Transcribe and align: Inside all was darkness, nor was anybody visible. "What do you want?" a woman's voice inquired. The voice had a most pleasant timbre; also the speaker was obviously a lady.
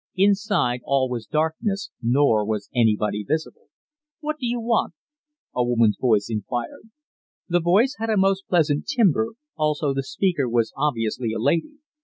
Inside 0.15 0.79
all 0.83 1.09
was 1.09 1.27
darkness, 1.27 1.91
nor 2.01 2.43
was 2.43 2.71
anybody 2.73 3.21
visible. 3.23 3.67
"What 4.19 4.39
do 4.39 4.47
you 4.47 4.59
want?" 4.59 4.95
a 5.53 5.63
woman's 5.63 5.99
voice 5.99 6.25
inquired. 6.27 6.89
The 7.47 7.59
voice 7.59 7.97
had 7.99 8.09
a 8.09 8.17
most 8.17 8.47
pleasant 8.47 8.87
timbre; 8.87 9.33
also 9.55 9.93
the 9.93 10.01
speaker 10.01 10.49
was 10.49 10.73
obviously 10.75 11.33
a 11.33 11.39
lady. 11.39 11.73